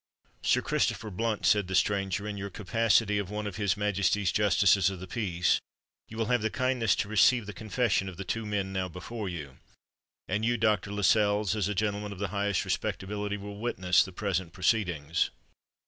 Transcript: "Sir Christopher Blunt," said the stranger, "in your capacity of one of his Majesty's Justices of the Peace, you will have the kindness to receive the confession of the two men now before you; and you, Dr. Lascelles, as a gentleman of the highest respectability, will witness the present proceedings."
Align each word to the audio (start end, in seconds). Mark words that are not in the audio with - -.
"Sir 0.41 0.63
Christopher 0.63 1.11
Blunt," 1.11 1.45
said 1.45 1.67
the 1.67 1.75
stranger, 1.75 2.27
"in 2.27 2.35
your 2.35 2.49
capacity 2.49 3.19
of 3.19 3.29
one 3.29 3.45
of 3.45 3.57
his 3.57 3.77
Majesty's 3.77 4.31
Justices 4.31 4.89
of 4.89 4.99
the 4.99 5.05
Peace, 5.05 5.61
you 6.07 6.17
will 6.17 6.25
have 6.25 6.41
the 6.41 6.49
kindness 6.49 6.95
to 6.95 7.07
receive 7.07 7.45
the 7.45 7.53
confession 7.53 8.09
of 8.09 8.17
the 8.17 8.23
two 8.23 8.43
men 8.43 8.73
now 8.73 8.87
before 8.89 9.29
you; 9.29 9.59
and 10.27 10.43
you, 10.43 10.57
Dr. 10.57 10.91
Lascelles, 10.91 11.55
as 11.55 11.67
a 11.67 11.75
gentleman 11.75 12.11
of 12.11 12.17
the 12.17 12.29
highest 12.29 12.65
respectability, 12.65 13.37
will 13.37 13.59
witness 13.59 14.03
the 14.03 14.11
present 14.11 14.53
proceedings." 14.53 15.29